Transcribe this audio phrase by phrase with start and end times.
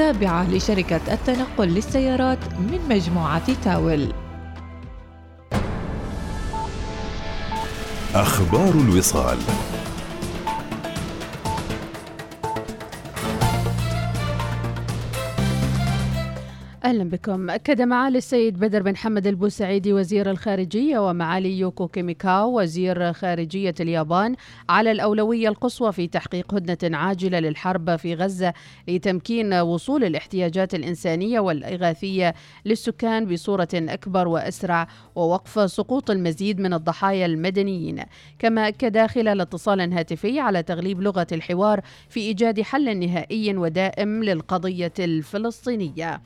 [0.00, 4.12] التابعة لشركة التنقل للسيارات من مجموعة تاول.
[8.14, 9.38] أخبار الوصال.
[16.86, 17.50] أهلا بكم.
[17.50, 24.36] أكد معالي السيد بدر بن حمد البوسعيدي وزير الخارجية ومعالي يوكو كيميكاو وزير خارجية اليابان
[24.68, 28.52] على الأولوية القصوى في تحقيق هدنة عاجلة للحرب في غزة
[28.88, 38.02] لتمكين وصول الاحتياجات الإنسانية والإغاثية للسكان بصورة أكبر وأسرع ووقف سقوط المزيد من الضحايا المدنيين.
[38.38, 44.94] كما أكد خلال اتصال هاتفي على تغليب لغة الحوار في إيجاد حل نهائي ودائم للقضية
[44.98, 46.20] الفلسطينية.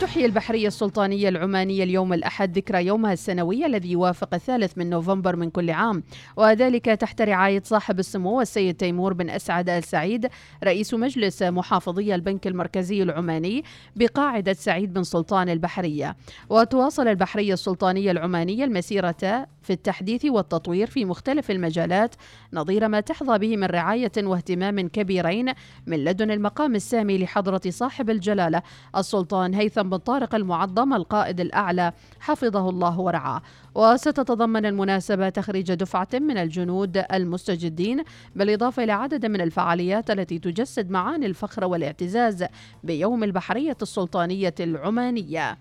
[0.00, 5.50] تحيي البحرية السلطانية العمانية اليوم الأحد ذكرى يومها السنوي الذي يوافق الثالث من نوفمبر من
[5.50, 6.02] كل عام.
[6.36, 10.28] وذلك تحت رعاية صاحب السمو السيد تيمور بن أسعد آل سعيد
[10.64, 13.64] رئيس مجلس محافظي البنك المركزي العماني
[13.96, 16.16] بقاعدة سعيد بن سلطان البحرية.
[16.50, 22.14] وتواصل البحرية السلطانية العمانية المسيرة في التحديث والتطوير في مختلف المجالات
[22.52, 25.52] نظير ما تحظى به من رعاية واهتمام كبيرين
[25.86, 28.62] من لدن المقام السامي لحضرة صاحب الجلالة
[28.96, 33.42] السلطان هيثم بن طارق المعظم القائد الأعلى حفظه الله ورعاه.
[33.74, 38.04] وستتضمن المناسبة تخريج دفعة من الجنود المستجدين
[38.36, 42.44] بالإضافة إلى عدد من الفعاليات التي تجسد معاني الفخر والاعتزاز
[42.84, 45.58] بيوم البحرية السلطانية العمانية.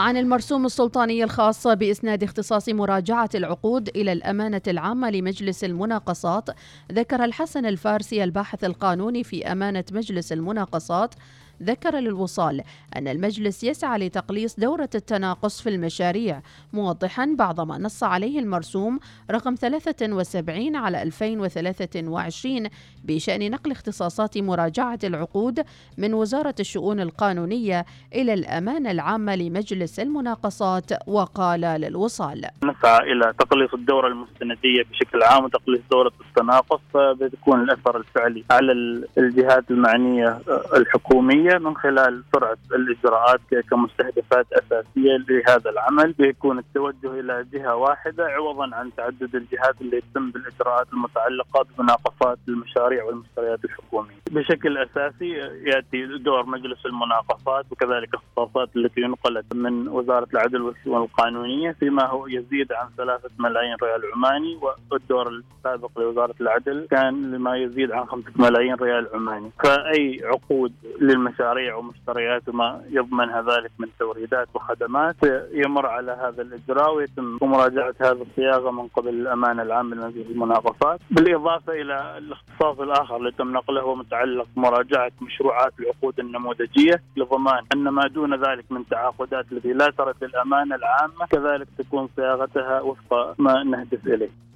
[0.00, 6.50] عن المرسوم السلطاني الخاص بإسناد اختصاص مراجعة العقود إلى الأمانة العامة لمجلس المناقصات
[6.92, 11.14] ذكر الحسن الفارسي الباحث القانوني في أمانة مجلس المناقصات
[11.62, 12.62] ذكر للوصال
[12.96, 19.54] أن المجلس يسعى لتقليص دورة التناقص في المشاريع موضحا بعض ما نص عليه المرسوم رقم
[19.54, 22.68] 73 على 2023
[23.04, 25.64] بشأن نقل اختصاصات مراجعة العقود
[25.98, 32.44] من وزارة الشؤون القانونية إلى الأمانة العامة لمجلس المناقصات وقال للوصال.
[32.64, 38.72] نسعى إلى تقليص الدورة المستندية بشكل عام وتقليص دورة التناقص فبتكون الأثر الفعلي على
[39.18, 40.38] الجهات المعنية
[40.76, 41.49] الحكومية.
[41.58, 43.40] من خلال سرعة الإجراءات
[43.70, 50.30] كمستهدفات أساسية لهذا العمل بيكون التوجه إلى جهة واحدة عوضا عن تعدد الجهات اللي يتم
[50.30, 54.16] بالإجراءات المتعلقة بمناقصات المشاريع والمشتريات الحكومية.
[54.30, 55.30] بشكل أساسي
[55.66, 62.26] يأتي دور مجلس المناقصات وكذلك الاختصاصات التي انقلت من وزارة العدل والشؤون القانونيه فيما هو
[62.26, 64.58] يزيد عن ثلاثة ملايين ريال عماني
[64.90, 69.50] والدور السابق لوزارة العدل كان لما يزيد عن خمسة ملايين ريال عماني.
[69.64, 75.16] فأي عقود للمشاريع مشاريع ومشتريات وما يضمنها ذلك من توريدات وخدمات
[75.52, 81.72] يمر على هذا الإجراء ويتم مراجعة هذه الصياغة من قبل الامانه العامه لمجلس المناقصات، بالإضافة
[81.72, 88.02] إلى الاختصاص الآخر اللي تم نقله هو متعلق بمراجعة مشروعات العقود النموذجية لضمان أن ما
[88.08, 94.06] دون ذلك من تعاقدات التي لا ترد للامانه العامة كذلك تكون صياغتها وفق ما نهدف
[94.06, 94.49] إليه.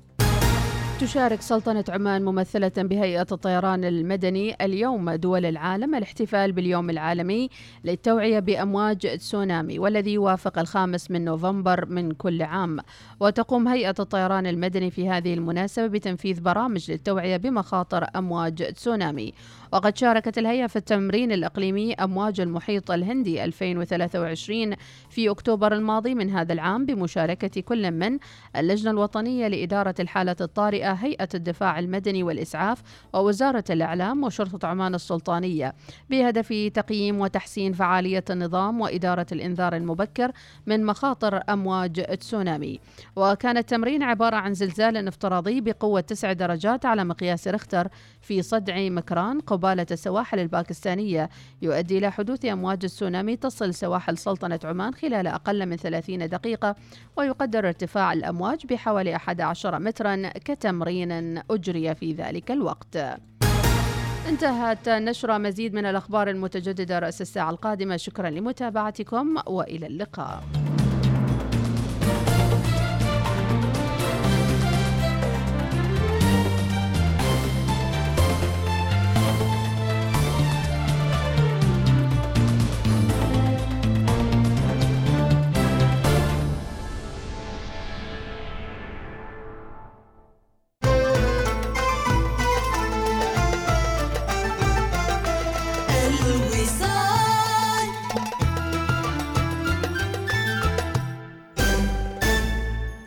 [1.01, 7.49] تشارك سلطنة عمان ممثلة بهيئة الطيران المدني اليوم دول العالم الاحتفال باليوم العالمي
[7.85, 12.79] للتوعية بأمواج تسونامي والذي يوافق الخامس من نوفمبر من كل عام.
[13.21, 19.33] وتقوم هيئة الطيران المدني في هذه المناسبة بتنفيذ برامج للتوعية بمخاطر أمواج تسونامي.
[19.75, 24.75] وقد شاركت الهيئة في التمرين الإقليمي أمواج المحيط الهندي 2023
[25.11, 28.19] في أكتوبر الماضي من هذا العام بمشاركة كل من
[28.57, 32.83] اللجنة الوطنية لإدارة الحالة الطارئة هيئة الدفاع المدني والإسعاف
[33.15, 35.75] ووزارة الإعلام وشرطة عمان السلطانية.
[36.11, 40.33] بهدف تقييم وتحسين فعالية النظام وإدارة الإنذار المبكر
[40.67, 42.81] من مخاطر أمواج تسونامي.
[43.17, 47.89] وكان التمرين عبارة عن زلزال افتراضي بقوة 9 درجات على مقياس رختر
[48.21, 51.31] في صدع مكران قبالة السواحل الباكستانية
[51.63, 56.77] يؤدي إلى حدوث أمواج السونامي تصل سواحل سلطنة عمان خلال أقل من 30 دقيقة
[57.17, 62.97] ويقدر ارتفاع الأمواج بحوالي 11 مترا كتمرين أجري في ذلك الوقت.
[64.29, 67.97] انتهت نشرة مزيد من الأخبار المتجددة رأس الساعة القادمة.
[67.97, 70.45] شكرا لمتابعتكم وإلى اللقاء.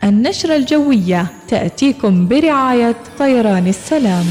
[0.08, 4.24] النشرة الجوية تأتيكم برعاية طيران السلام.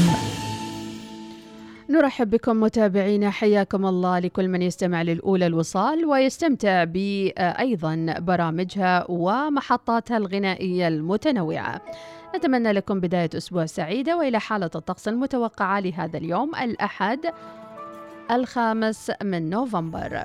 [1.90, 10.88] نرحب بكم متابعينا حياكم الله لكل من يستمع للأولى الوصال ويستمتع بأيضا برامجها ومحطاتها الغنائية
[10.88, 11.80] المتنوعة.
[12.36, 17.20] نتمنى لكم بداية أسبوع سعيدة وإلى حالة الطقس المتوقعة لهذا اليوم الأحد
[18.30, 20.22] الخامس من نوفمبر.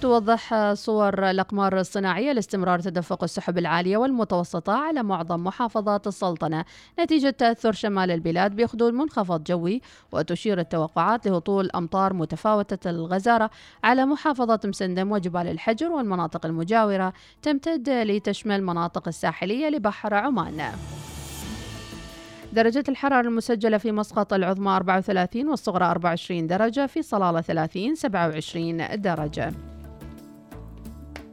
[0.00, 6.64] توضح صور الأقمار الصناعية لاستمرار تدفق السحب العالية والمتوسطة على معظم محافظات السلطنة.
[7.00, 13.50] نتيجة تأثر شمال البلاد بحدود منخفض جوي وتشير التوقعات لهطول أمطار متفاوتة الغزارة
[13.84, 17.12] على محافظة مسندم وجبال الحجر والمناطق المجاورة
[17.42, 20.72] تمتد لتشمل مناطق الساحلية لبحر عمان.
[22.52, 29.52] درجة الحرارة المسجلة في مسقط العظمى 34 والصغرى 24 درجة في صلالة 30 27 درجة.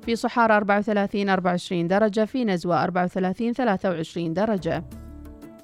[0.05, 4.83] في صحارى 34 24 درجة في نزوة 34 23 درجة.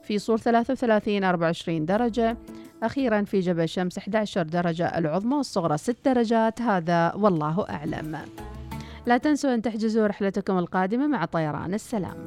[0.04, 2.38] في صور 33 24 درجة.
[2.84, 6.62] أخيرا في جبل شمس 11 درجة العظمى والصغرى 6 درجات.
[6.62, 8.18] هذا والله أعلم.
[9.06, 12.18] لا تنسوا أن تحجزوا رحلتكم القادمة مع طيران السلام.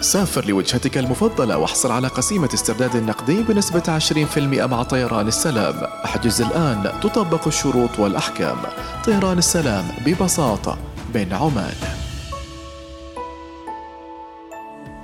[0.00, 5.74] سافر لوجهتك المفضلة واحصل على قسيمة استرداد نقدي بنسبة 20% مع طيران السلام.
[6.04, 7.00] احجز الآن.
[7.02, 8.56] تطبق الشروط والأحكام.
[9.04, 10.78] طيران السلام ببساطة
[11.12, 11.74] بين عمان.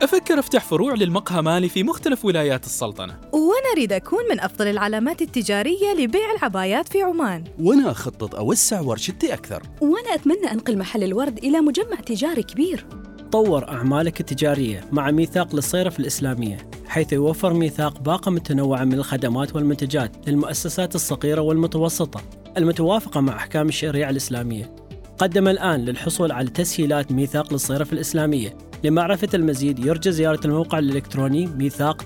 [0.03, 3.17] أفكر أفتح فروع للمقهى مالي في مختلف ولايات السلطنة.
[3.33, 7.45] وأنا أريد أكون من أفضل العلامات التجارية لبيع العبايات في عمان.
[7.61, 9.63] وأنا أخطط أوسع ورشتي أكثر.
[9.81, 12.87] وأنا أتمنى أنقل محل الورد إلى مجمع تجاري كبير.
[13.35, 20.29] طور أعمالك التجارية مع ميثاق للصيرف الإسلامية حيث يوفر ميثاق باقة متنوعة من الخدمات والمنتجات
[20.29, 22.21] للمؤسسات الصغيرة والمتوسطة
[22.57, 24.77] المتوافقة مع أحكام الشريعة الإسلامية.
[25.19, 28.57] قدم الآن للحصول على تسهيلات ميثاق للصيرف الإسلامية.
[28.85, 32.03] لمعرفة المزيد يرجى زيارة الموقع الإلكتروني ميثاق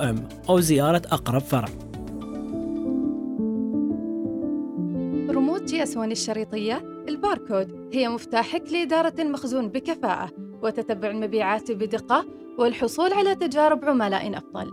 [0.00, 1.68] إم أو زيارة أقرب فرع.
[5.64, 7.88] GS1 الشريطية؟ الباركود.
[7.92, 10.30] هي مفتاحك لإدارة المخزون بكفاءة
[10.62, 12.24] وتتبع المبيعات بدقة
[12.58, 14.72] والحصول على تجارب عملاء أفضل.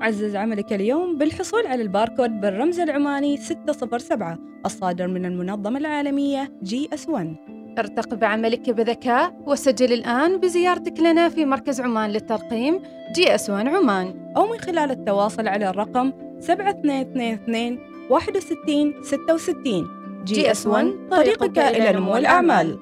[0.00, 7.36] عزز عملك اليوم بالحصول على الباركود بالرمز العماني 607 الصادر من المنظمة العالمية GS1
[7.78, 12.80] ارتق بعملك بذكاء وسجل الآن بزيارتك لنا في مركز عمان للترقيم
[13.16, 14.32] GS1 عمان.
[14.36, 17.78] أو من خلال التواصل على الرقم 7222
[18.10, 19.97] 61 66
[20.28, 22.78] GS 1 طريقك إلى نمو الأعمال.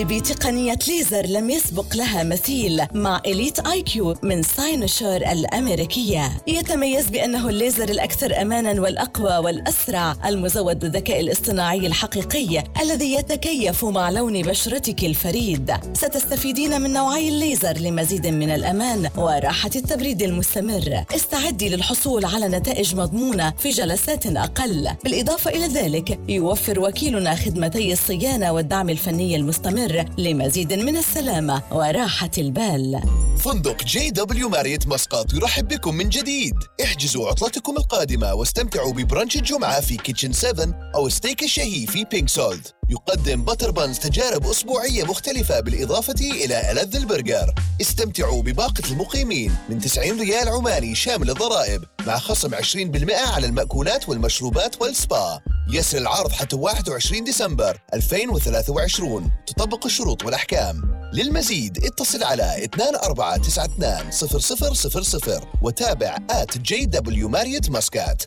[0.00, 6.42] جربي تقنية ليزر لم يسبق لها مثيل مع Elite iQ من Cynosure الأمريكية.
[6.46, 14.42] يتميز بأنه الليزر الأكثر أمانا والأقوى والأسرع المزود بالذكاء الاصطناعي الحقيقي الذي يتكيف مع لون
[14.42, 15.72] بشرتك الفريد.
[15.94, 21.04] ستستفيدين من نوعي الليزر لمزيد من الأمان وراحة التبريد المستمر.
[21.14, 24.90] استعدي للحصول على نتائج مضمونة في جلسات أقل.
[25.04, 29.89] بالإضافة إلى ذلك يوفر وكيلنا خدمتي الصيانة والدعم الفني المستمر.
[29.90, 33.02] المستمر لمزيد من السلامة وراحة البال.
[33.38, 36.54] فندق JW Marriott مسقط يرحب بكم من جديد.
[36.82, 42.28] احجزوا عطلتكم القادمة واستمتعوا ب brunch الجمعة في Kitchen 7 أو ستيك الشهي في Pink
[42.28, 47.54] Salt يقدم Butter Buns تجارب أسبوعية مختلفة بالإضافة إلى ألذ البرجر.
[47.80, 51.84] استمتعوا بباقة المقيمين من 90 ريال عماني شامل الضرائب.
[52.06, 55.40] مع خصم 20% على المأكولات والمشروبات والسبا.
[55.72, 61.00] يسري العرض حتى 21 ديسمبر 2023 تطبق الشروط والأحكام.
[61.12, 68.26] للمزيد اتصل على 2492 وتابع at JW Marriott Muscat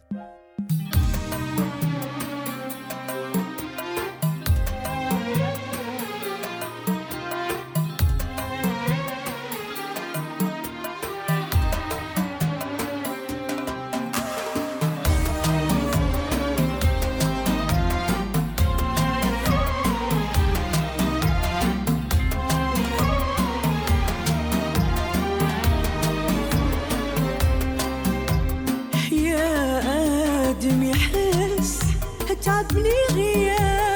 [32.44, 33.93] t'admirer.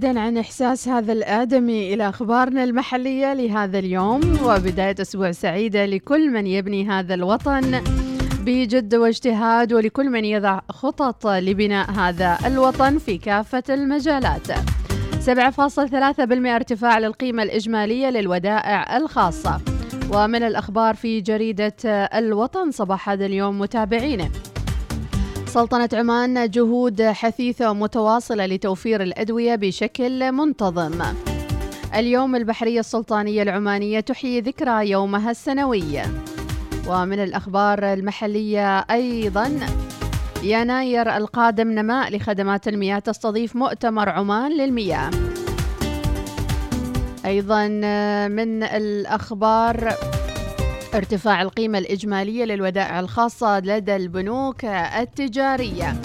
[0.00, 4.20] وبعيدا عن إحساس هذا الآدمي إلى أخبارنا المحلية لهذا اليوم.
[4.44, 7.82] وبداية أسبوع سعيدة لكل من يبني هذا الوطن
[8.44, 14.46] بجد واجتهاد ولكل من يضع خطط لبناء هذا الوطن في كافة المجالات.
[15.20, 19.60] 7.3% ارتفاع للقيمة الإجمالية للودائع الخاصة.
[20.12, 21.76] ومن الأخبار في جريدة
[22.14, 24.30] الوطن صباح هذا اليوم متابعينه.
[25.54, 31.02] سلطنة عمان جهود حثيثة ومتواصلة لتوفير الأدوية بشكل منتظم.
[31.94, 36.02] اليوم البحرية السلطانية العمانية تحيي ذكرى يومها السنوي.
[36.88, 39.60] ومن الأخبار المحلية أيضا
[40.42, 45.10] يناير القادم نماء لخدمات المياه تستضيف مؤتمر عمان للمياه.
[47.26, 47.68] أيضا
[48.28, 49.94] من الأخبار
[50.94, 56.00] ارتفاع القيمة الإجمالية للودائع الخاصة لدى البنوك التجارية.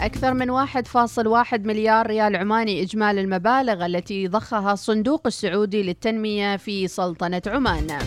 [0.00, 7.42] أكثر من 1.1 مليار ريال عماني إجمالي المبالغ التي ضخها الصندوق السعودي للتنمية في سلطنة
[7.46, 7.98] عمان.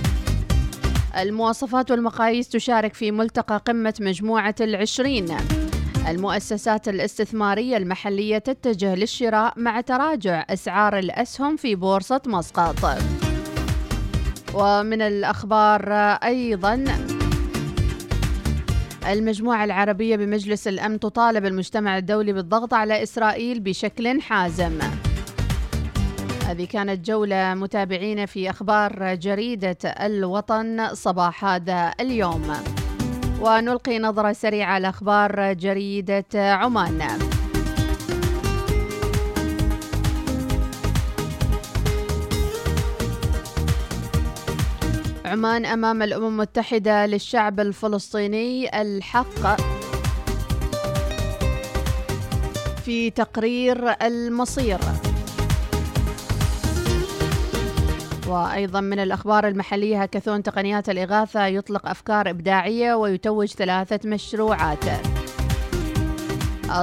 [1.18, 5.38] المواصفات والمقاييس تشارك في ملتقى قمة مجموعة العشرين.
[6.08, 12.86] المؤسسات الاستثمارية المحلية تتجه للشراء مع تراجع أسعار الأسهم في بورصة مسقط.
[14.58, 16.84] ومن الأخبار أيضا
[19.08, 24.80] المجموعة العربية بمجلس الأمن تطالب المجتمع الدولي بالضغط على إسرائيل بشكل حازم.
[26.48, 32.54] هذه كانت جولة متابعين في أخبار جريدة الوطن صباح هذا اليوم.
[33.42, 37.20] ونلقي نظرة سريعة على أخبار جريدة عمان.
[45.28, 49.62] عمان أمام الأمم المتحدة للشعب الفلسطيني الحق.
[52.86, 54.80] في تقرير المصير.
[58.28, 64.86] وأيضا من الأخبار المحلية هكاثون تقنيات الإغاثة يطلق أفكار إبداعية ويتوج ثلاثة مشروعات.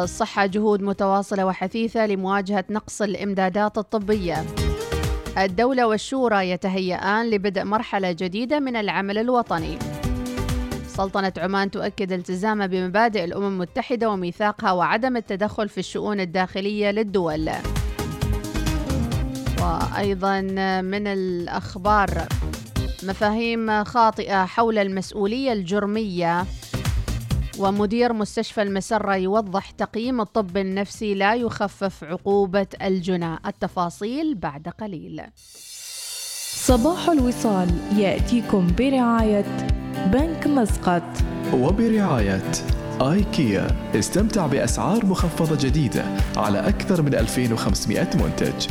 [0.03, 4.45] الصحة جهود متواصلة وحثيثة لمواجهة نقص الإمدادات الطبية.
[5.39, 9.79] الدولة والشورى يتهيئان لبدء مرحلة جديدة من العمل الوطني.
[10.89, 17.51] سلطنة عمان تؤكد التزامها بمبادئ الأمم المتحدة وميثاقها وعدم التدخل في الشؤون الداخلية للدول.
[19.61, 20.41] وأيضا
[20.81, 22.29] من الأخبار
[23.03, 26.45] مفاهيم خاطئة حول المسؤولية الجرمية
[27.59, 35.23] ومدير مستشفى المسرة يوضح تقييم الطب النفسي لا يخفف عقوبة الجنى التفاصيل بعد قليل.
[36.67, 39.67] صباح الوصال يأتيكم برعاية
[40.07, 41.03] بنك مسقط.
[41.55, 42.53] وبرعاية
[43.01, 43.91] آيكيا.
[43.95, 46.05] استمتع بأسعار مخفضة جديدة
[46.37, 48.69] على أكثر من 2500 منتج.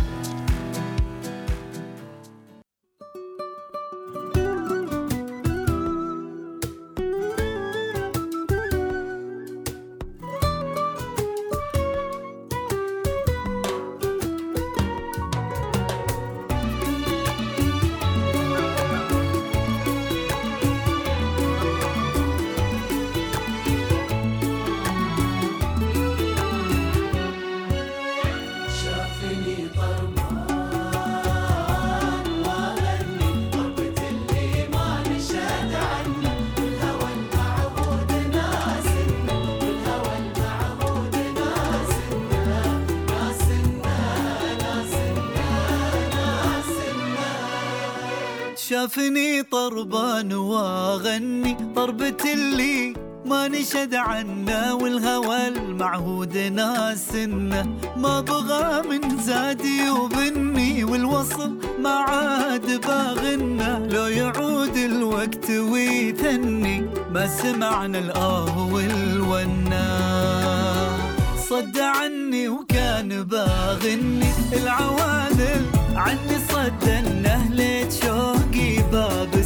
[48.94, 52.94] شافني طربان وأغني طربة اللي
[53.26, 57.64] ما نشد عنا والهوى المعهود ناسنا
[57.98, 68.00] ما بغى من زادي وبني والوصل ما عاد باغنا لو يعود الوقت ويثني ما سمعنا
[68.00, 69.88] الآه والونا
[71.50, 77.23] صد عني وكان باغني العوادل عني صدنا ليت
[78.94, 79.43] bağladı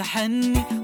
[0.00, 0.79] متحني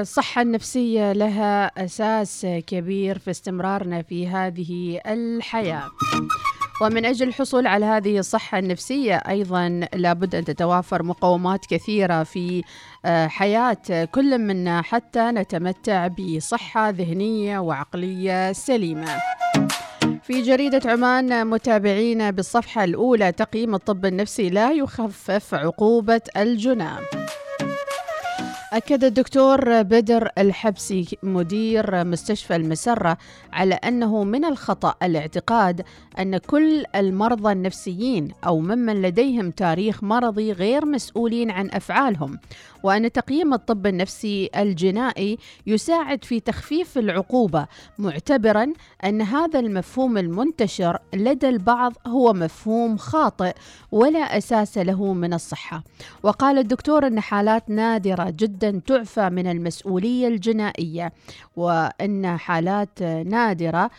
[0.00, 5.90] الصحة النفسية لها أساس كبير في استمرارنا في هذه الحياة.
[6.82, 12.62] ومن أجل الحصول على هذه الصحة النفسية أيضا لابد أن تتوافر مقومات كثيرة في
[13.04, 19.16] آه، حياة كل منا حتى نتمتع بصحة ذهنية وعقلية سليمة.
[20.22, 27.02] في جريدة عمان متابعين بالصفحة الأولى تقييم الطب النفسي لا يخفف عقوبة الجنام
[28.72, 33.18] أكد الدكتور بدر الحبسي مدير مستشفى المسرة
[33.52, 35.84] على أنه من الخطأ الاعتقاد
[36.18, 42.38] أن كل المرضى النفسيين أو ممن لديهم تاريخ مرضي غير مسؤولين عن أفعالهم.
[42.82, 47.66] وأن تقييم الطب النفسي الجنائي يساعد في تخفيف العقوبة
[47.98, 48.72] معتبرا
[49.04, 53.54] أن هذا المفهوم المنتشر لدى البعض هو مفهوم خاطئ
[53.92, 55.84] ولا أساس له من الصحة.
[56.22, 61.12] وقال الدكتور أن حالات نادرة جدا تعفى من المسؤولية الجنائية
[61.56, 63.90] وأن حالات نادرة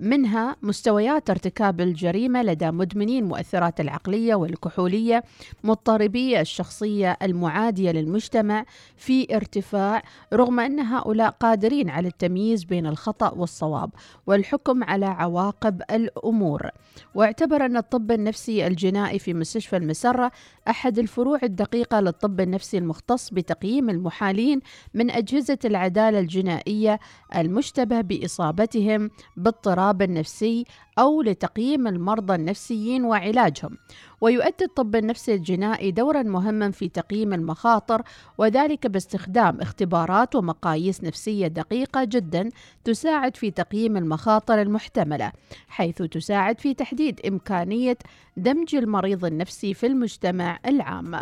[0.00, 5.24] منها مستويات ارتكاب الجريمة لدى مدمنين المؤثرات العقلية والكحولية
[5.64, 8.64] مضطربي الشخصية المعادية للمجتمع
[8.96, 13.90] في ارتفاع رغم أن هؤلاء قادرين على التمييز بين الخطأ والصواب
[14.26, 16.70] والحكم على عواقب الأمور.
[17.14, 20.32] واعتبر أن الطب النفسي الجنائي في مستشفى المسرة
[20.68, 24.60] أحد الفروع الدقيقة للطب النفسي المختص بتقييم المحالين
[24.94, 27.00] من أجهزة العدالة الجنائية
[27.36, 30.64] المشتبه بإصابتهم باضطراب النفسي
[30.98, 33.78] أو لتقييم المرضى النفسيين وعلاجهم.
[34.20, 38.02] ويؤدي الطب النفسي الجنائي دورا مهما في تقييم المخاطر
[38.38, 42.48] وذلك باستخدام اختبارات ومقاييس نفسية دقيقة جدا
[42.84, 45.32] تساعد في تقييم المخاطر المحتملة
[45.68, 47.98] حيث تساعد في تحديد إمكانية
[48.36, 51.20] دمج المريض النفسي في المجتمع العام.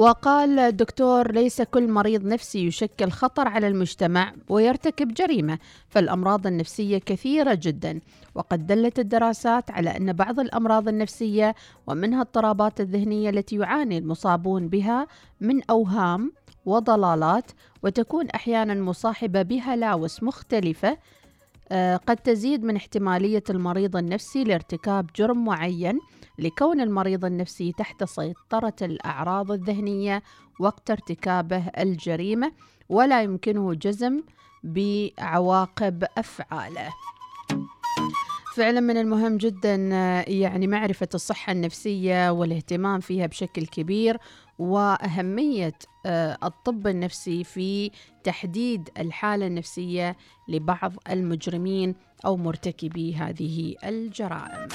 [0.00, 5.58] وقال الدكتور ليس كل مريض نفسي يشكل خطر على المجتمع ويرتكب جريمة
[5.88, 8.00] فالأمراض النفسية كثيرة جدا.
[8.34, 11.54] وقد دلت الدراسات على أن بعض الأمراض النفسية
[11.86, 15.06] ومنها اضطرابات الذهنية التي يعاني المصابون بها
[15.40, 16.32] من أوهام
[16.66, 17.50] وضلالات
[17.82, 20.98] وتكون أحيانا مصاحبة بهلاوس مختلفة
[21.72, 25.98] آه، قد تزيد من احتمالية المريض النفسي لارتكاب جرم معين.
[26.40, 30.22] لكون المريض النفسي تحت سيطرة الأعراض الذهنية
[30.60, 32.52] وقت ارتكابه الجريمة
[32.88, 34.22] ولا يمكنه جزم
[34.64, 36.90] بعواقب أفعاله.
[38.56, 44.18] فعلا من المهم جدا آه، يعني معرفة الصحة النفسية والاهتمام فيها بشكل كبير
[44.58, 45.74] وأهمية
[46.06, 47.90] آه، الطب النفسي في
[48.24, 50.16] تحديد الحالة النفسية
[50.48, 51.94] لبعض المجرمين
[52.26, 54.68] أو مرتكبي هذه الجرائم.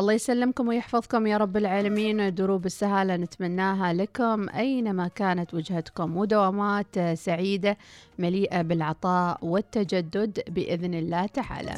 [0.00, 7.76] الله يسلمكم ويحفظكم يا رب العالمين دروب السهالة نتمناها لكم أينما كانت وجهتكم ودوامات سعيدة
[8.18, 11.74] مليئة بالعطاء والتجدد بإذن الله تعالى.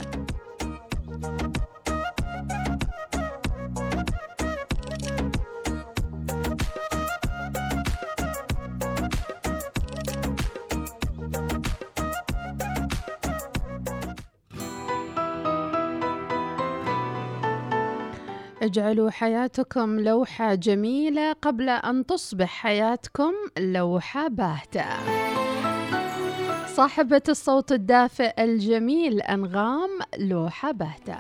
[18.62, 24.84] اجعلوا حياتكم لوحة جميلة قبل أن تصبح حياتكم لوحة باهتة.
[26.66, 31.16] صاحبة الصوت الدافئ الجميل أنغام لوحة باهتة.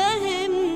[0.00, 0.69] فهمني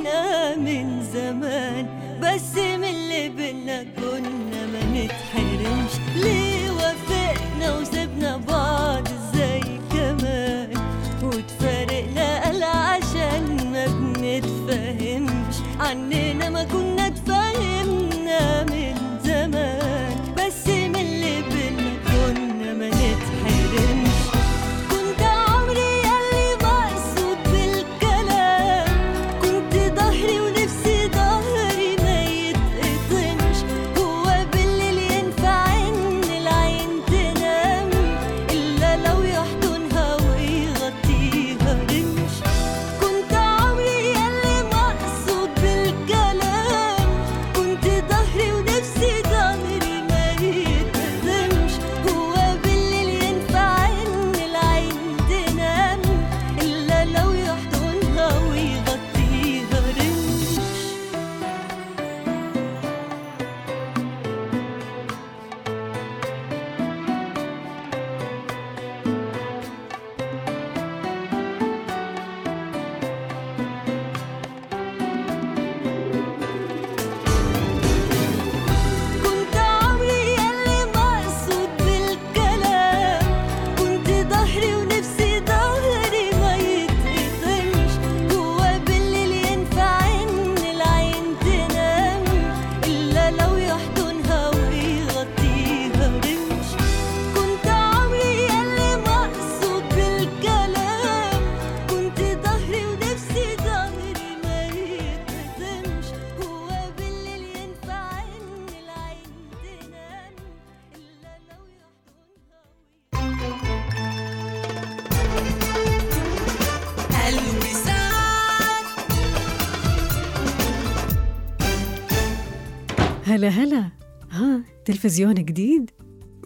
[123.34, 123.90] هلا هلا.
[124.30, 125.90] ها تلفزيون جديد؟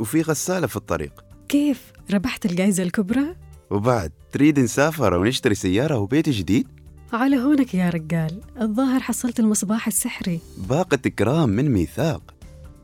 [0.00, 1.24] وفي غسالة في الطريق.
[1.48, 3.36] كيف؟ ربحت الجائزة الكبرى؟
[3.70, 6.68] وبعد تريد نسافر ونشتري سيارة وبيت جديد؟
[7.12, 8.40] على هونك يا رجال.
[8.60, 10.40] الظاهر حصلت المصباح السحري.
[10.68, 12.34] باقة إكرام من ميثاق.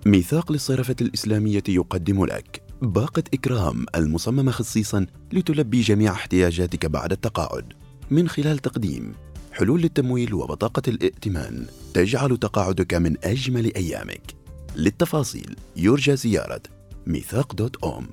[0.07, 2.63] ميثاق للصرفة الإسلامية يقدم لك.
[2.83, 7.73] باقة إكرام المصممة خصيصا لتلبي جميع احتياجاتك بعد التقاعد.
[8.11, 9.15] من خلال تقديم
[9.55, 14.35] حلول التمويل وبطاقة الائتمان تجعل تقاعدك من أجمل أيامك.
[14.77, 16.61] للتفاصيل يرجى زيارة
[17.07, 18.09] ميثاق دوت أوم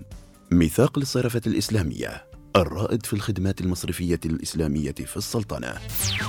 [0.52, 2.26] ميثاق للصرفة الإسلامية
[2.56, 5.74] الرائد في الخدمات المصرفية الإسلامية في السلطنة.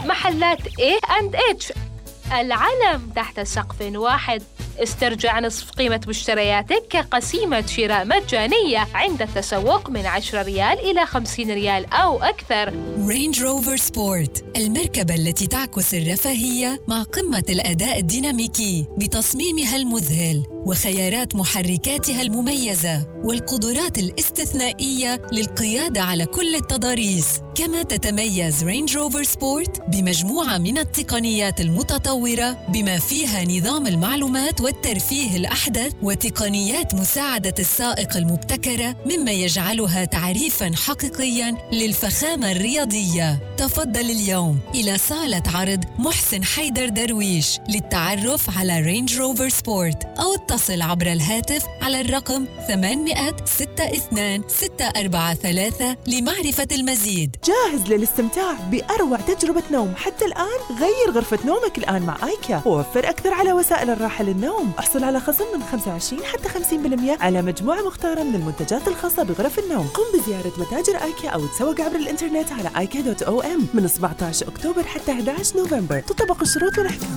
[0.07, 4.43] محلات A&H and العالم تحت سقف واحد.
[4.79, 11.93] استرجع نصف قيمة مشترياتك كقسيمة شراء مجانية عند التسوق من 10 ريال إلى 50 ريال
[11.93, 12.73] أو أكثر.
[13.09, 22.23] رينج روفر سبورت المركبة التي تعكس الرفاهية مع قمة الأداء الديناميكي بتصميمها المذهل وخيارات محركاتها
[22.23, 27.27] المميزة والقدرات الاستثنائية للقيادة على كل التضاريس.
[27.55, 35.93] كما تتميز رينج روفر سبورت بمجموعة من التقنيات المتطورة بما فيها نظام المعلومات والترفيه الأحدث
[36.03, 43.55] وتقنيات مساعدة السائق المبتكرة مما يجعلها تعريفاً حقيقياً للفخامة الرياضية.
[43.57, 50.83] تفضل اليوم إلى صالة عرض محسن حيدر درويش للتعرف على رينج روفر سبورت أو اتصل
[50.83, 57.37] عبر الهاتف على الرقم 862 643 لمعرفة المزيد.
[57.45, 63.35] جاهز للاستمتاع بأروع تجربة نوم حتى الآن؟ غير غرفة نومك الآن مع آيكا ووفر أكثر
[63.35, 64.52] على وسائل الراحة للنوم.
[64.79, 69.87] احصل على خصم من 25 حتى 50% على مجموعة مختارة من المنتجات الخاصة بغرف النوم.
[69.87, 74.49] قم بزيارة متاجر آيكا أو تسوق عبر الإنترنت على آيكا دوت أو أم من 17
[74.49, 76.01] أكتوبر حتى 11 نوفمبر.
[76.01, 77.09] تطبق الشروط والأحكام.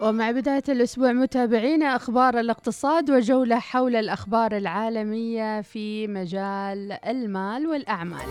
[0.00, 8.26] ومع بداية الأسبوع متابعينا أخبار الاقتصاد وجولة حول الأخبار العالمية في مجال المال والأعمال.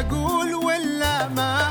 [0.00, 1.63] أقول ولا ما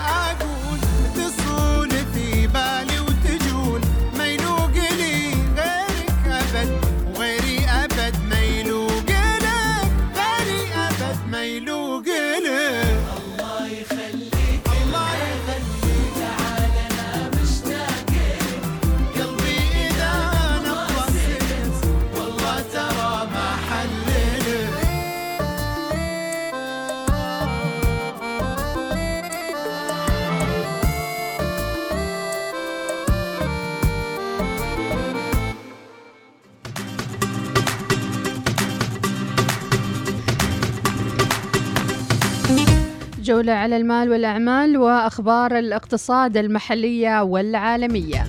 [43.34, 48.24] جولة على المال والأعمال وأخبار الاقتصاد المحلية والعالمية.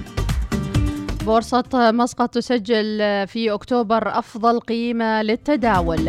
[1.26, 6.08] بورصة مسقط تسجل في أكتوبر أفضل قيمة للتداول.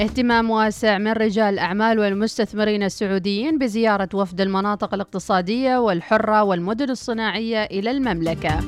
[0.00, 7.90] اهتمام واسع من رجال الأعمال والمستثمرين السعوديين بزيارة وفد المناطق الاقتصادية والحرة والمدن الصناعية إلى
[7.90, 8.60] المملكة.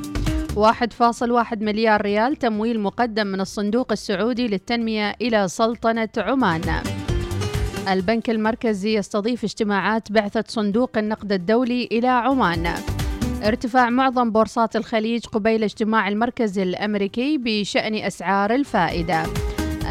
[0.57, 6.63] 1.1 مليار ريال تمويل مقدم من الصندوق السعودي للتنمية إلى سلطنة عمان.
[7.89, 12.75] البنك المركزي يستضيف اجتماعات بعثة صندوق النقد الدولي إلى عمان.
[13.43, 19.23] ارتفاع معظم بورصات الخليج قبيل اجتماع المركز الأمريكي بشأن أسعار الفائدة.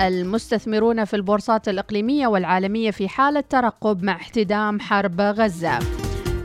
[0.02, 5.80] المستثمرون في البورصات الإقليمية والعالمية في حالة ترقب مع احتدام حرب غزة.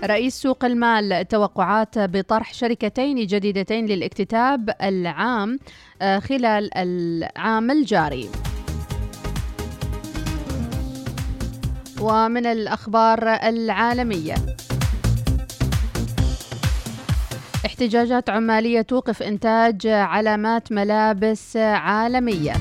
[0.05, 5.59] رئيس سوق المال توقعات بطرح شركتين جديدتين للاكتتاب العام
[6.03, 8.29] آه، خلال العام الجاري.
[12.01, 14.35] ومن الأخبار العالمية.
[17.67, 22.53] احتجاجات عمالية توقف إنتاج علامات ملابس عالمية.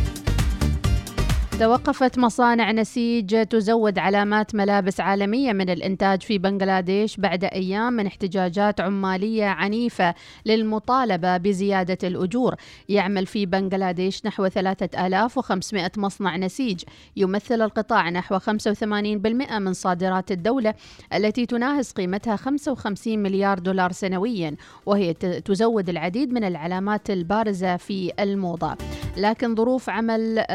[1.60, 8.82] توقفت مصانع نسيج تزود علامات ملابس عالمية من الإنتاج في بنغلاديش بعد أيام من احتجاجات
[8.82, 12.56] عمالية عنيفة للمطالبة بزيادة الأجور.
[12.90, 16.84] يعمل في بنغلاديش نحو 3500 مصنع نسيج.
[17.16, 20.74] يمثل القطاع نحو 85% من صادرات الدولة
[21.14, 24.56] التي تناهز قيمتها 55 مليار دولار سنويا
[24.86, 28.76] وهي تزود العديد من العلامات البارزة في الموضة.
[29.18, 30.46] لكن ظروف عمل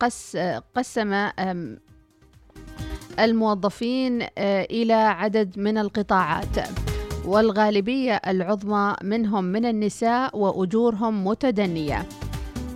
[0.00, 0.38] قس
[0.76, 1.28] قسم
[3.18, 6.56] الموظفين إلى عدد من القطاعات.
[7.26, 12.06] والغالبية العظمى منهم من النساء وأجورهم متدنية.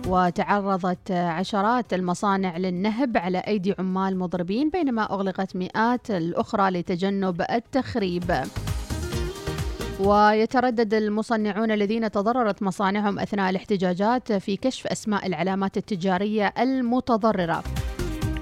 [0.07, 8.31] وتعرضت عشرات المصانع للنهب على أيدي عمال مضربين بينما أغلقت مئات الأخرى لتجنب التخريب.
[9.99, 17.63] ويتردد المصنعون الذين تضررت مصانعهم أثناء الاحتجاجات في كشف أسماء العلامات التجارية المتضررة.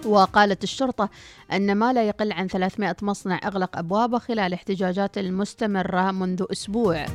[0.05, 1.09] وقالت الشرطة
[1.53, 7.05] أن ما لا يقل عن 300 مصنع أغلق أبوابه خلال احتجاجات المستمرة منذ أسبوع.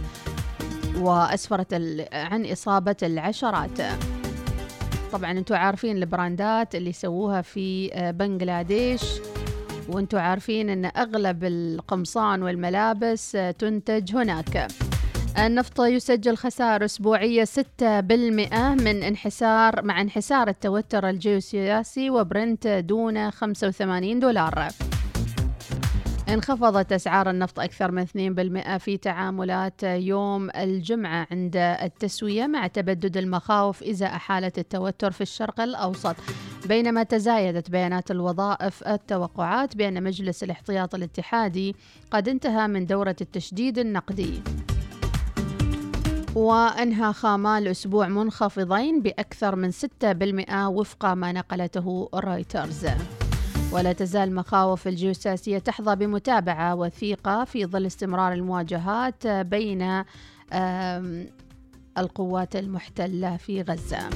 [0.98, 1.74] وأسفرت
[2.12, 3.78] عن إصابة العشرات.
[5.12, 9.02] طبعا أنتم عارفين البراندات اللي سووها في آه، بنغلاديش.
[9.88, 14.68] وأنتم عارفين ان اغلب القمصان والملابس تنتج هناك.
[15.38, 24.68] النفط يسجل خسائر أسبوعية 6% من انحسار مع انحسار التوتر الجيوسياسي وبرنت دون 85 دولار.
[26.28, 33.82] انخفضت أسعار النفط أكثر من 2% في تعاملات يوم الجمعة عند التسوية مع تبدد المخاوف
[33.82, 36.16] إزاء حالة التوتر في الشرق الأوسط.
[36.66, 41.76] بينما تزايدت بيانات الوظائف التوقعات بأن مجلس الاحتياط الاتحادي
[42.10, 44.42] قد انتهى من دورة التشديد النقدي.
[46.34, 52.86] وأنهى خامال أسبوع منخفضين بأكثر من 6% وفق ما نقلته رويترز.
[53.72, 60.04] ولا تزال مخاوف الجيوسياسية تحظى بمتابعة وثيقة في ظل استمرار المواجهات بين
[61.98, 64.10] القوات المحتلة في غزة.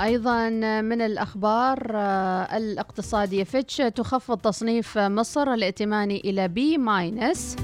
[0.00, 0.48] أيضا
[0.80, 7.56] من الأخبار آه، الاقتصادية فيتش تخفض تصنيف مصر الائتماني إلى B minus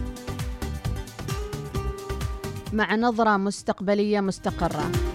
[2.72, 5.13] مع نظرة مستقبلية مستقرة.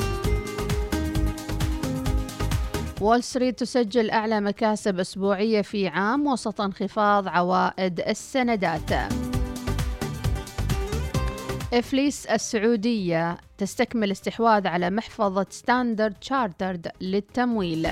[3.01, 8.91] وول ستريت تسجل أعلى مكاسب أسبوعية في عام وسط انخفاض عوائد السندات.
[11.73, 17.87] إفليس السعودية تستكمل استحواذ على محفظة ستاندرد تشارترد للتمويل.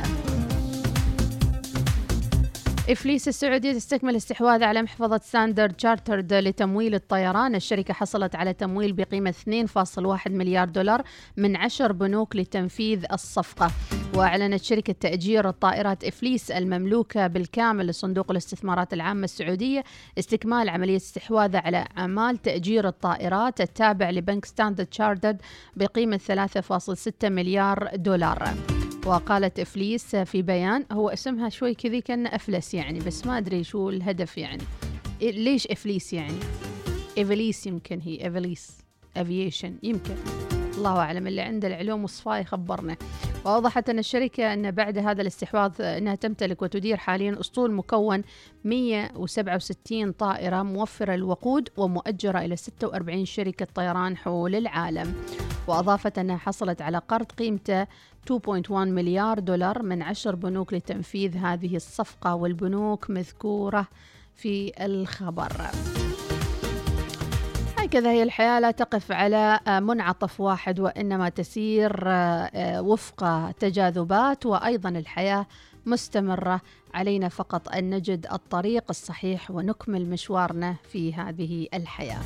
[2.89, 7.55] إفليس السعودية تستكمل استحواذ على محفظة ستاندرد تشارترد لتمويل الطيران.
[7.55, 11.01] الشركة حصلت على تمويل بقيمة 2.1 مليار دولار
[11.37, 13.71] من عشر بنوك لتنفيذ الصفقة.
[14.15, 19.83] وأعلنت شركة تأجير الطائرات إفليس المملوكة بالكامل لصندوق الاستثمارات العامة السعودية
[20.19, 25.41] استكمال عملية استحواذ على أعمال تأجير الطائرات التابع لبنك ستاندرد تشارترد
[25.75, 28.53] بقيمة 3.6 مليار دولار.
[29.05, 33.89] وقالت إفليس في بيان هو اسمها شوي كذي كأن أفلس يعني بس ما أدري شو
[33.89, 34.63] الهدف يعني.
[35.21, 36.37] إيه- ليش إفليس يعني؟
[37.17, 38.77] إفليس يمكن هي إفليس
[39.17, 40.15] أفييشن يمكن.
[40.87, 42.97] الله أعلم اللي عنده العلوم والصفاء يخبرنا.
[43.45, 48.21] وأوضحت أن الشركة أن بعد هذا الاستحواذ أنها تمتلك وتدير حاليا أسطول مكون
[48.63, 55.15] 167 طائرة موفرة الوقود ومؤجرة إلى 46 شركة طيران حول العالم.
[55.67, 62.35] وأضافت أنها حصلت على قرض قيمته 2.1 مليار دولار من عشر بنوك لتنفيذ هذه الصفقة
[62.35, 63.87] والبنوك مذكورة
[64.35, 65.51] في الخبر.
[67.87, 74.45] هكذا هي الحياة لا تقف على آه، منعطف واحد وإنما تسير آه، آه، وفق تجاذبات
[74.45, 75.45] وأيضا الحياة
[75.85, 76.61] مستمرة.
[76.93, 82.21] علينا فقط أن نجد الطريق الصحيح ونكمل مشوارنا في هذه الحياة.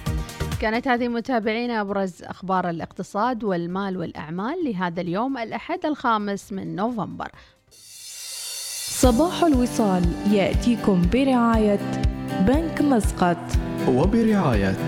[0.61, 7.31] كانت هذه متابعينا أبرز أخبار الاقتصاد والمال والأعمال لهذا اليوم الأحد الخامس من نوفمبر.
[9.01, 12.01] صباح الوصال يأتيكم برعاية
[12.47, 13.37] بنك مسقط.
[13.87, 14.85] وبرعاية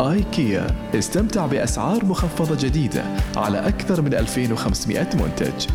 [0.00, 0.66] آيكيا.
[0.94, 3.04] استمتع بأسعار مخفضة جديدة
[3.36, 5.66] على أكثر من 2500 منتج.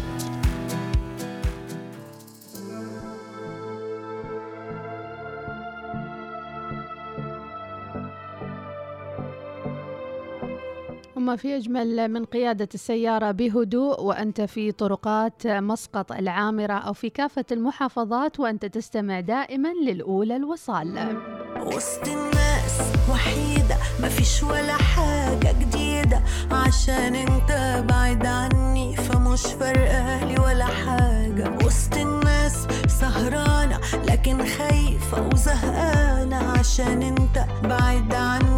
[11.22, 17.46] وما في أجمل من قيادة السيارة بهدوء وأنت في طرقات مسقط العامرة أو في كافة
[17.52, 21.18] المحافظات وأنت تستمع دائما للأولى الوصال.
[21.66, 26.22] وسط الناس وحيدة مفيش ولا حاجة جديدة.
[26.52, 31.58] عشان أنت بعيد عني فمش فارقالي ولا حاجة.
[31.66, 36.38] وسط الناس سهرانة لكن خايفة وزهقانة.
[36.60, 38.51] عشان أنت بعيد عني.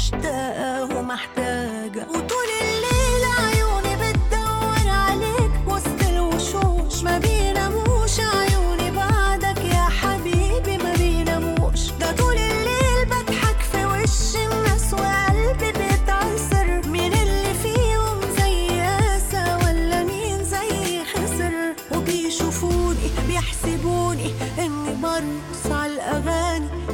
[0.00, 2.59] ومشتاقة ومحتاجة وطول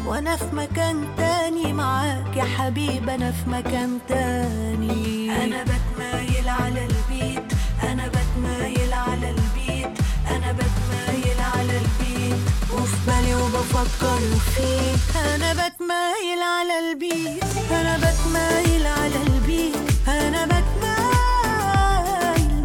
[0.06, 5.30] وأنا في مكان تاني معاك يا حبيبي أنا في مكان تاني.
[5.44, 7.52] أنا بتمايل على البيت
[7.82, 9.98] أنا بتمايل على البيت
[10.30, 12.40] أنا بتمايل على البيت.
[12.72, 14.20] وفي بالي وبفكر
[14.54, 15.16] فيك.
[15.16, 17.44] أنا بتمايل على البيت.
[17.70, 20.08] أنا بتمايل على البيت.
[20.08, 21.84] أنا بتمايل.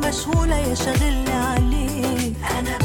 [0.08, 2.36] مشغولة يا شاغلني عليك.
[2.60, 2.81] أنا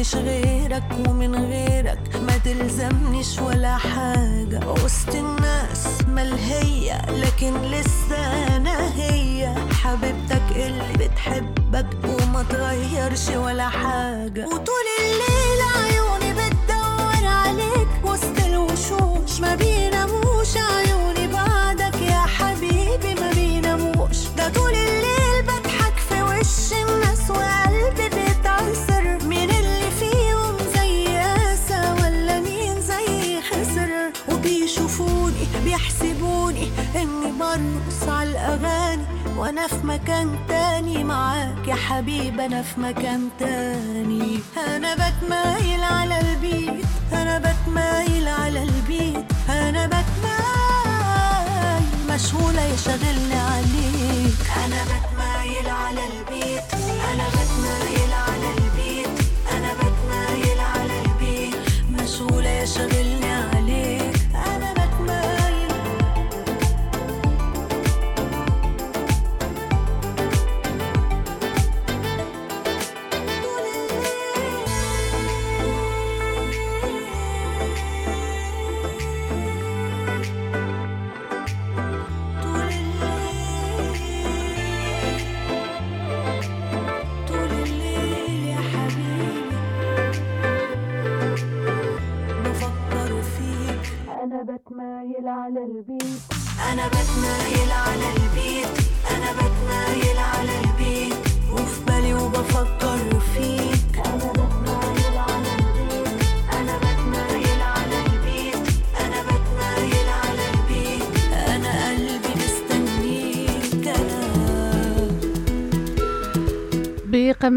[0.00, 4.60] ماليش غيرك ومن غيرك ما تلزمنيش ولا حاجة.
[4.84, 8.16] وسط الناس ملهية لكن لسه
[8.56, 14.46] أنا هي حبيبتك اللي بتحبك وما تغيرش ولا حاجة.
[14.46, 19.40] وطول الليل عيوني بتدور عليك وسط الوشوش.
[19.40, 19.79] ما بيناموش
[42.00, 44.38] حبيبي أنا في مكان تاني.
[44.76, 49.24] أنا بتمايل على البيت أنا بتمايل على البيت.
[49.48, 50.00] أنا بتمايل
[52.10, 53.19] مشغولة يا شاغلني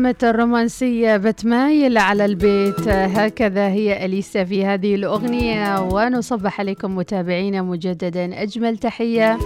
[0.03, 2.87] بقمة الرومانسية بتمايل على البيت.
[2.87, 8.41] هكذا هي أليسا في هذه الأغنية ونصبح عليكم متابعينا مجددا.
[8.41, 9.37] أجمل تحية.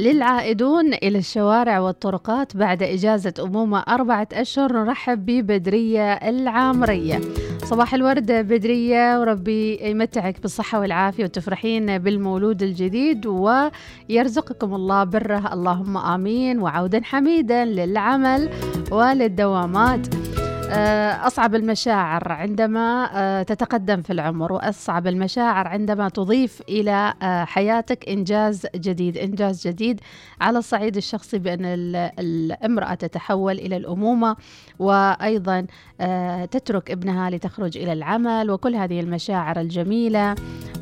[0.00, 4.72] للعائدون إلى الشوارع والطرقات بعد إجازة أمومة أربعة أشهر.
[4.72, 7.20] نرحب ببدرية العامرية.
[7.64, 15.52] صباح الورد بدرية وربي يمتعك بالصحة والعافية وتفرحين بالمولود الجديد ويرزقكم الله بره.
[15.52, 16.60] اللهم آمين.
[16.60, 18.50] وعودا حميدا للعمل
[18.92, 20.06] وللدوامات.
[21.26, 28.66] أصعب المشاعر عندما آه، تتقدم في العمر وأصعب المشاعر عندما تضيف إلى آه، حياتك إنجاز
[28.76, 29.16] جديد.
[29.18, 30.00] إنجاز جديد
[30.40, 34.36] على الصعيد الشخصي بأن ال- الامرأة تتحول إلى الأمومة
[34.78, 35.66] وأيضا
[36.00, 40.34] آه، تترك ابنها لتخرج إلى العمل وكل هذه المشاعر الجميلة.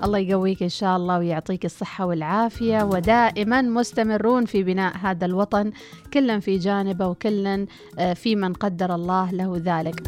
[0.05, 5.73] الله يقويك إن شاء الله ويعطيك الصحة والعافية ودائما مستمرون في بناء هذا الوطن
[6.13, 7.67] كلا في جانبه وكلا
[7.99, 10.03] آه، في من قدر الله له ذلك.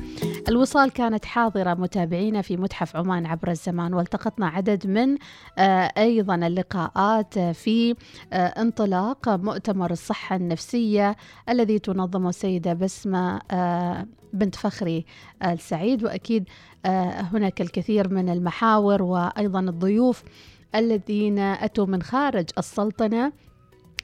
[0.48, 5.16] الوصال كانت حاضرة متابعينا في متحف عمان عبر الزمان والتقطنا عدد من
[5.58, 7.94] آه، أيضا اللقاءات في
[8.32, 11.16] آه، انطلاق مؤتمر الصحة النفسية
[11.48, 15.04] الذي تنظمه السيدة بسمة آه، بنت فخري
[15.44, 16.04] السعيد.
[16.04, 16.48] وأكيد
[17.32, 20.22] هناك الكثير من المحاور وأيضا الضيوف
[20.74, 23.32] الذين أتوا من خارج السلطنة.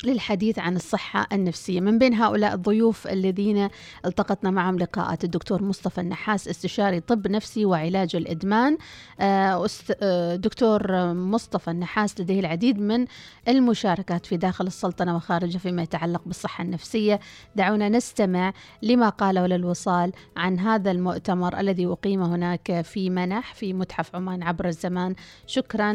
[0.05, 1.81] للحديث عن الصحة النفسية.
[1.81, 3.69] من بين هؤلاء الضيوف الذين
[4.07, 8.79] التقطنا معهم لقاءات الدكتور مصطفى النحاس استشاري طب نفسي وعلاج الإدمان.
[9.21, 9.67] آه،
[10.03, 13.07] آه، دكتور مصطفى النحاس لديه العديد من
[13.49, 17.21] المشاركات في داخل السلطنة وخارجها فيما يتعلق بالصحة النفسية.
[17.57, 24.17] دعونا نستمع لما قاله للوصال عن هذا المؤتمر الذي أقيم هناك في منح في متحف
[24.17, 25.15] عمان عبر الزمان.
[25.47, 25.93] شكرا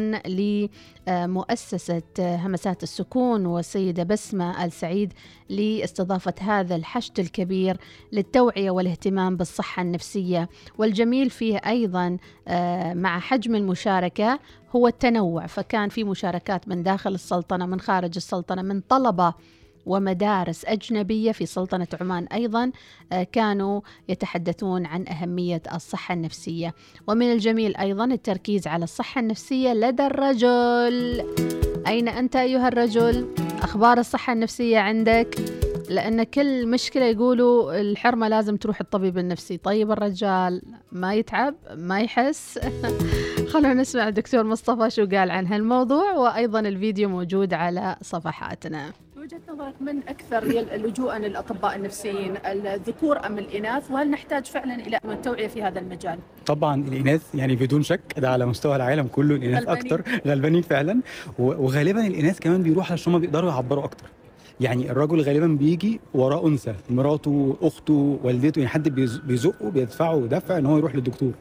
[1.08, 3.46] لمؤسسة همسات السكون
[3.92, 5.12] والسيدة بسمة السعيد
[5.48, 7.76] لاستضافة هذا الحشد الكبير
[8.12, 10.48] للتوعية والاهتمام بالصحة النفسية.
[10.78, 12.16] والجميل فيه أيضا
[12.48, 14.38] آه، مع حجم المشاركة
[14.76, 15.46] هو التنوع.
[15.46, 19.34] فكان في مشاركات من داخل السلطنة من خارج السلطنة من طلبة
[19.86, 22.72] ومدارس أجنبية في سلطنة عمان أيضا
[23.12, 26.74] آه، كانوا يتحدثون عن أهمية الصحة النفسية.
[27.08, 31.71] ومن الجميل أيضا التركيز على الصحة النفسية لدى الرجل.
[31.86, 33.26] أين أنت أيها الرجل؟
[33.62, 35.36] أخبار الصحة النفسية عندك؟
[35.88, 40.62] لأن كل مشكلة يقولوا الحرمة لازم تروح الطبيب النفسي طيب الرجال
[40.92, 42.58] ما يتعب ما يحس
[43.52, 48.92] خلونا نسمع الدكتور مصطفى شو قال عن هالموضوع وأيضا الفيديو موجود على صفحاتنا
[49.22, 50.44] وجهة نظرك من أكثر
[50.76, 56.84] لجوءا للأطباء النفسيين الذكور أم الإناث؟ وهل نحتاج فعلا إلى التوعية في هذا المجال؟ طبعا
[56.88, 59.68] الإناث يعني بدون شك ده على مستوى العالم كله الإناث.
[59.68, 61.00] أكتر غلبانين فعلا.
[61.38, 64.06] وغالبا الإناث كمان بيروح عشان هم بيقدروا يعبروا أكتر.
[64.60, 70.58] يعني الرجل غالبا بيجي وراه أنثى مراته أخته والدته يعني حد بيز- بيزقه بيدفعه دفع
[70.58, 71.32] إن هو يروح للدكتور.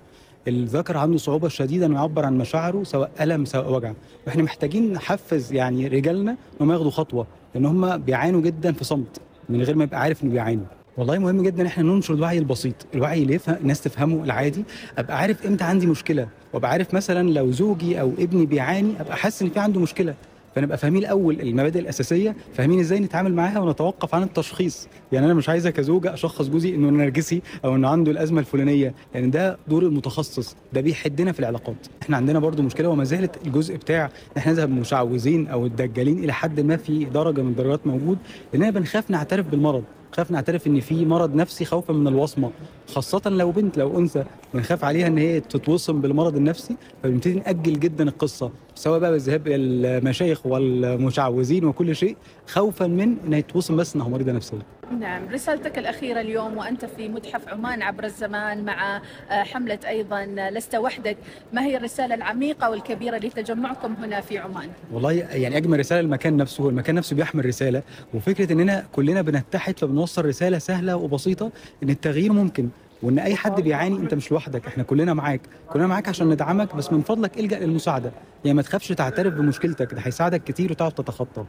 [0.47, 3.93] الذكر عنده صعوبة شديده إنه يعبر عن مشاعره سواء ألم سواء وجع.
[4.27, 7.27] وإحنا محتاجين نحفز يعني رجالنا إنهم ياخدوا خطوة.
[7.55, 10.65] لأن هم بيعانوا جدا في صمت من غير ما يبقى عارف إنه بيعانوا.
[10.97, 12.75] والله مهم جدا إحنا ننشر الوعي البسيط.
[12.95, 14.63] الوعي اللي يفهم الناس تفهمه العادي.
[14.97, 16.27] أبقى عارف إمتى عندي مشكلة.
[16.53, 20.15] وأبقى عارف مثلا لو زوجي أو ابني بيعاني أبقى حاسس إن في عنده مشكلة.
[20.55, 24.87] فنبقى فاهمين الأول المبادئ الأساسية فاهمين إزاي نتعامل معاها ونتوقف عن التشخيص.
[25.11, 29.31] يعني أنا مش عايزة كزوجة أشخص جوزي إنه نرجسي أو إنه عنده الأزمة الفلانية لأن
[29.31, 31.75] ده دور المتخصص ده بيحدنا في العلاقات.
[32.01, 36.33] إحنا عندنا برضو مشكلة وما زالت الجزء بتاع إن إحنا نذهب مشعوذين أو الدجالين إلى
[36.33, 38.17] حد ما في درجة من الدرجات موجود
[38.53, 39.83] لأننا بنخاف نعترف بالمرض.
[40.11, 42.51] خاف نعترف إن في مرض نفسي خوفا من الوصمة
[42.93, 48.03] خاصة لو بنت لو أنثى بنخاف عليها إن هي تتوصم بالمرض النفسي فبنبتدي نأجل جدا
[48.03, 52.15] القصة سواء بقى بالذهاب إلى المشايخ والمشعوذين وكل شيء
[52.47, 54.57] خوفا من إنها يتوصم بس إنها مريضة نفسية.
[54.99, 58.97] نعم رسالتك الأخيرة اليوم وأنت في متحف عمان عبر الزمان مع
[59.31, 61.17] آه، حملة أيضا لست وحدك.
[61.53, 66.69] ما هي الرسالة العميقة والكبيرة لتجمعكم هنا في عمان؟ والله يعني أجمل رسالة المكان نفسه
[66.69, 67.83] المكان نفسه بيحمل رسالة.
[68.13, 71.51] وفكرة إننا كلنا بنتحد فبنوصل رسالة سهلة وبسيطة
[71.83, 72.69] إن التغيير ممكن
[73.03, 74.67] وإن أي حد بيعاني أنت مش لوحدك.
[74.67, 75.41] إحنا كلنا معاك.
[75.69, 78.11] كلنا معاك عشان ندعمك بس من فضلك إلجأ للمساعدة.
[78.45, 79.93] يعني ما تخافش تعترف بمشكلتك.
[79.93, 81.45] ده هيساعدك كتير وتعرف تتخطى.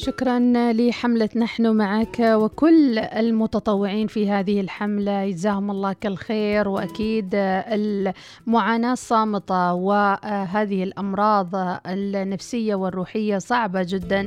[0.00, 0.38] شكرا
[0.72, 5.20] لحملة نحن معك وكل المتطوعين في هذه الحملة.
[5.22, 11.48] يجزاهم الله كل خير وأكيد المعاناة الصامتة وهذه الأمراض
[11.86, 14.24] النفسية والروحية صعبة جدا.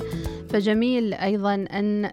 [0.50, 2.10] فجميل أيضا أن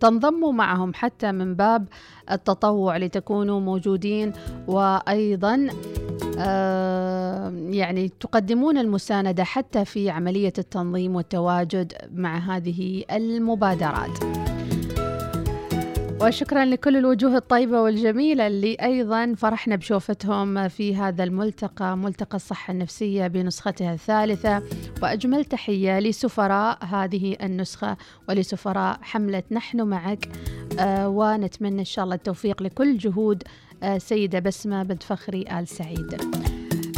[0.00, 1.86] تنضموا معهم حتى من باب
[2.30, 4.32] التطوع لتكونوا موجودين.
[4.68, 5.68] وأيضا
[7.70, 14.18] يعني تقدمون المساندة حتى في عملية التنظيم والتواجد مع هذه المبادرات.
[16.20, 23.26] وشكرا لكل الوجوه الطيبة والجميلة اللي أيضا فرحنا بشوفتهم في هذا الملتقى ملتقى الصحة النفسية
[23.26, 24.62] بنسختها الثالثة.
[25.02, 27.96] وأجمل تحية لسفراء هذه النسخة
[28.28, 30.28] ولسفراء حملة نحن معك
[30.78, 33.42] آه ونتمنى إن شاء الله التوفيق لكل جهود
[33.82, 36.20] آه سيدة بسمة بنت فخري آل سعيد.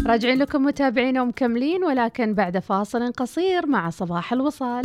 [0.07, 4.85] راجعين لكم متابعين ومكملين ولكن بعد فاصل قصير مع صباح الوصال.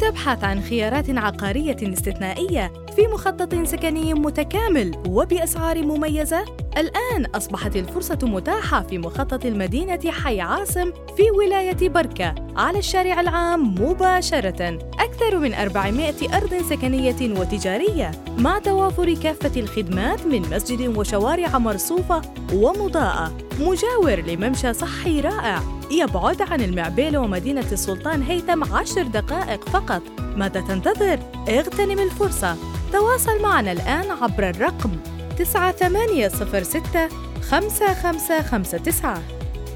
[0.00, 6.44] تبحث عن خيارات عقارية استثنائية؟ في مخطط سكني متكامل وبأسعار مميزة؟
[6.76, 13.74] الآن أصبحت الفرصة متاحة في مخطط المدينة حي عاصم في ولاية بركة على الشارع العام
[13.74, 14.78] مباشرة.
[15.00, 22.22] أكثر من 400 أرض سكنية وتجارية مع توافر كافة الخدمات من مسجد وشوارع مرصوفة
[22.54, 23.32] ومضاءة.
[23.60, 25.62] مجاور لممشى صحي رائع.
[25.90, 30.02] يبعد عن المعبيل ومدينة السلطان هيثم عشر دقائق فقط.
[30.36, 31.18] ماذا تنتظر؟
[31.48, 32.56] اغتنم الفرصة.
[32.92, 34.90] تواصل معنا الآن عبر الرقم
[35.38, 37.08] 9806
[37.50, 39.22] 5559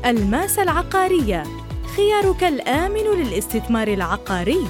[0.06, 1.42] الماسة العقارية
[1.96, 4.66] خيارك الآمن للاستثمار العقاري.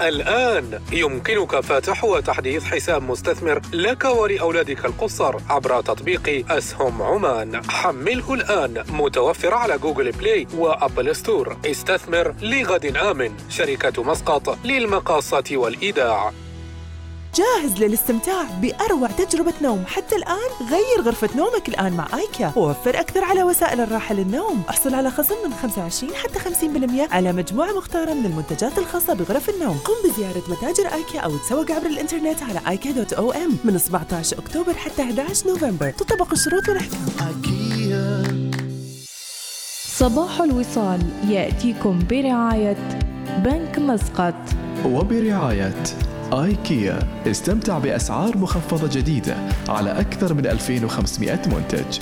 [0.00, 7.70] الآن يمكنك فتح وتحديث حساب مستثمر لك ولأولادك القصر عبر تطبيق أسهم عمان.
[7.70, 11.56] حمله الآن متوفر على Google Play و App Store.
[11.66, 13.32] استثمر لغد آمن.
[13.48, 16.32] شركة مسقط للمقاصة والإيداع.
[17.34, 19.84] جاهز للاستمتاع بأروع تجربة نوم.
[19.86, 22.52] حتى الآن غير غرفة نومك الآن مع آيكيا.
[22.56, 24.62] ووفر أكثر على وسائل الراحة للنوم.
[24.68, 29.78] احصل على خصم من 25 حتى 50% على مجموعة مختارة من المنتجات الخاصة بغرف النوم.
[29.78, 34.38] قم بزيارة متاجر آيكيا أو تسوق عبر الإنترنت على آيكيا دوت أو إم من 17
[34.38, 35.90] أكتوبر حتى 11 نوفمبر.
[35.90, 36.98] تطبق الشروط والأحكام
[39.86, 41.00] صباح الوصال.
[41.28, 43.00] يأتيكم برعاية
[43.38, 44.34] بنك مسقط.
[44.86, 45.84] وبرعاية
[46.32, 46.98] آيكيا.
[47.26, 49.36] استمتع بأسعار مخفضة جديدة
[49.68, 51.98] على أكثر من 2500 منتج.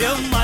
[0.00, 0.39] Yeah, my.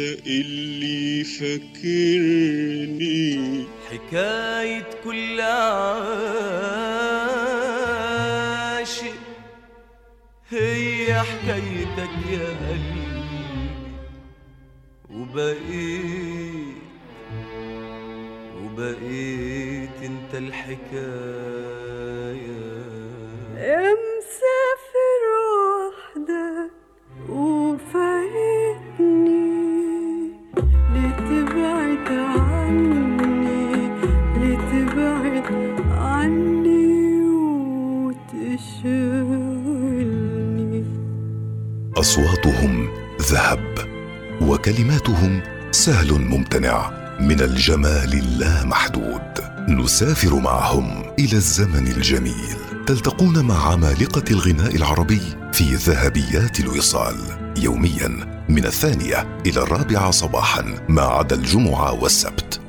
[0.00, 1.97] اللي فاكرني
[47.20, 49.22] من الجمال اللامحدود.
[49.68, 52.56] نسافر معهم إلى الزمن الجميل.
[52.86, 55.20] تلتقون مع عمالقه الغناء العربي
[55.52, 57.16] في ذهبيات الوصال.
[57.56, 58.08] يوميا
[58.48, 62.60] من الثانية إلى الرابعة صباحا ما عدا الجمعة والسبت.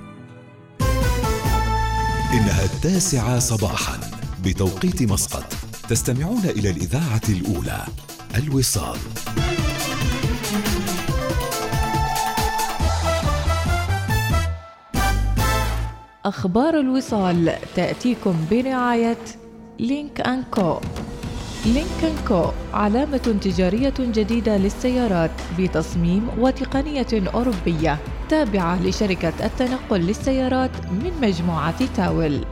[2.34, 4.00] إنها التاسعة صباحا
[4.44, 5.54] بتوقيت مسقط.
[5.90, 7.86] تستمعون إلى الإذاعة الأولى
[8.36, 8.98] الوصال.
[16.30, 19.18] أخبار الوصال تأتيكم برعاية
[19.80, 20.78] Lynk & Co.
[21.66, 27.98] Lynk & Co علامة تجارية جديدة للسيارات بتصميم وتقنية أوروبية
[28.30, 32.46] تابعة لشركة التنقل للسيارات من مجموعة تاول.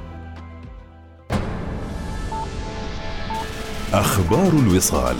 [3.93, 5.15] أخبار الوصال.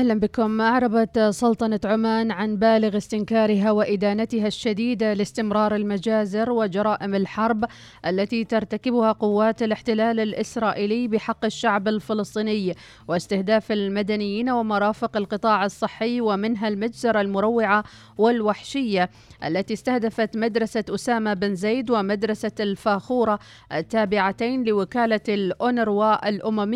[0.00, 0.60] أهلا بكم.
[0.60, 7.64] أعربت سلطنة عمان عن بالغ استنكارها وإدانتها الشديدة لاستمرار المجازر وجرائم الحرب
[8.06, 12.74] التي ترتكبها قوات الاحتلال الإسرائيلي بحق الشعب الفلسطيني
[13.08, 17.84] واستهداف المدنيين ومرافق القطاع الصحي ومنها المجزرة المروعة
[18.18, 19.10] والوحشية
[19.44, 23.38] التي استهدفت مدرسة أسامة بن زيد ومدرسة الفاخورة
[23.72, 26.70] التابعتين لوكالة الأونروا الأممية.